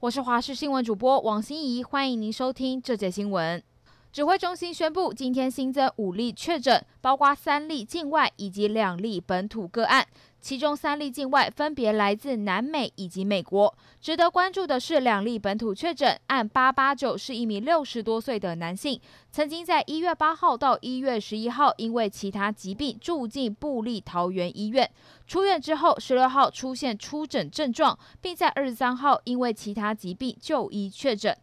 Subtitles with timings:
[0.00, 3.60] 我是华视新闻主播王心怡，欢迎您收听这节新闻。
[4.12, 10.06] 指挥中心宣布，今天新增五例确诊，包括三例境外以及两例本土个案，
[10.40, 13.74] 其中三例境外分别来自南美以及美国。
[14.00, 19.00] 值得关注的是，两例本土确诊案八八九是一名六十多岁的男性，
[19.32, 24.88] 曾经在一月八号到一月十一号因为其他疾病住进布利桃园医院，
[25.26, 31.36] 出院之后十六号出现初诊症状，并在二十三号因为其他疾病就医确诊。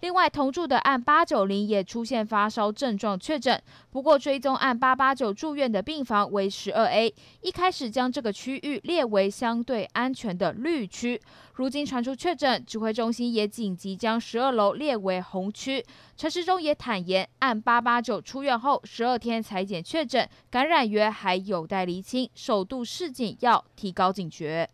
[0.00, 11.20] 另外，同住的案八九零也出现发烧症状确诊，不过追踪案八八九住院的病房为十二 A，一开始将这个区域列为相对安全的绿区，
[11.54, 15.84] 如今传出确诊，指挥中心也紧急将十二楼列为红区。
[16.16, 24.68] 陈时中也坦言，案八八九出院后十二天采检确诊，感染源还有待厘清，首度示警要提高警觉。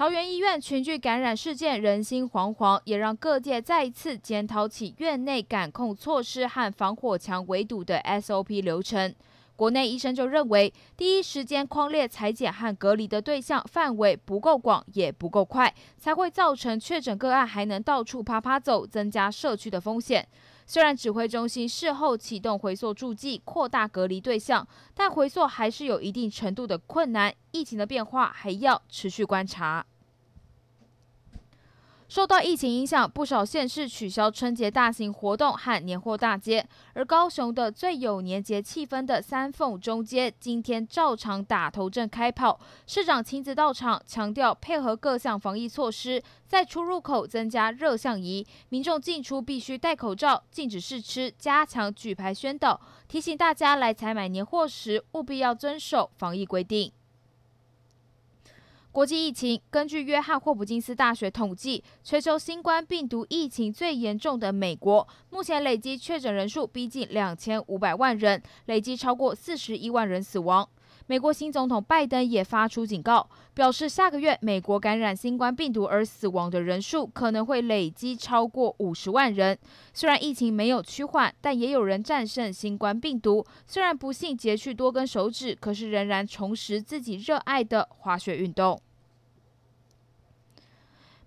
[0.00, 9.14] 桃园医院群聚感染事件，人心惶惶，也让各界再一次检讨起院内感控措施和防火墙围堵的 SOP 流程。
[9.56, 20.26] 国内医生就认为，第一时间框列裁剪和隔离的对象范围不够广，也不够快，才会造成确诊个案还能到处趴趴走，增加社区的风险。
[20.72, 29.84] 虽然指挥中心事后启动回溯助剂，扩大隔离对象，但回溯还是有一定程度的困难，疫情的变化还要持续观察。
[32.10, 42.58] 受到疫情影响，不少县市取消春节大型活动和年货大街，而高雄的最有年节气氛的三凤中街，今天照常打头阵开跑。
[42.84, 56.90] 市长亲自到场，强调配合各项防疫措施，在出入口增加热像仪，民众进出必须戴口罩，禁止试吃，加强举牌宣导，提醒大家来采买年货时务必要遵守防疫规定。
[58.92, 70.68] 国际疫情，根据约翰霍普金斯大学统计，全球新冠病毒疫情最严重的美国，目前累计确诊人数逼近两千五百万人，累计超过四十一万人死亡。
[71.06, 79.58] 美国新总统拜登也发出警告，表示下个月美国感染新冠病毒而死亡的人数可能会累积超过五十万人。
[79.92, 83.44] 虽然疫情没有趋缓，但也有人战胜新冠病毒。
[83.66, 88.80] 虽然不幸截去多根手指，可是仍然重拾自己热爱的滑雪运动。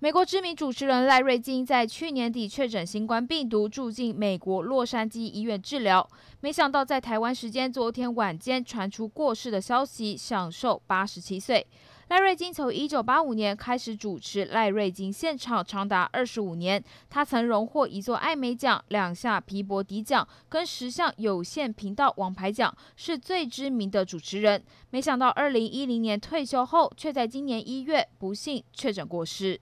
[0.03, 6.05] 美国知名主持人赖瑞金在去年底确诊新冠病毒，住进美国洛杉矶医院治疗。
[6.41, 11.65] 没想到在台湾时间昨天晚间传出过世的消息，享寿八十七岁。
[12.09, 16.83] 赖瑞金从一九八五年开始主持赖瑞金现场，长达二十五年。
[17.09, 24.61] 他曾荣获一座艾美奖、两项皮博迪奖跟十项有线频道王牌奖，是最知名的主持人。
[24.89, 29.61] 没想到二零一零年退休后，却在今年一月不幸确诊过世。